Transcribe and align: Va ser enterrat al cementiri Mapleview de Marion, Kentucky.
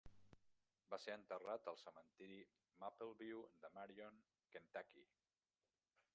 Va 0.93 0.97
ser 1.03 1.11
enterrat 1.17 1.69
al 1.73 1.77
cementiri 1.81 2.39
Mapleview 2.85 3.45
de 3.67 3.73
Marion, 3.77 4.19
Kentucky. 4.57 5.07